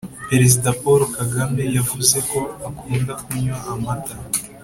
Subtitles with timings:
[0.29, 4.15] Perezida paul kagame yavuzeko akunda kunywa amata